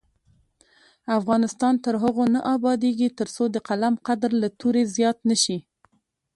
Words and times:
افغانستان 1.19 1.73
تر 1.85 1.93
هغو 2.03 2.25
نه 2.33 2.39
ابادیږي، 2.55 3.07
ترڅو 3.19 3.43
د 3.51 3.57
قلم 3.67 3.95
قدر 4.07 4.31
له 4.41 4.47
تورې 4.59 4.83
زیات 4.95 5.17
نه 5.29 5.35
شي. 5.43 5.57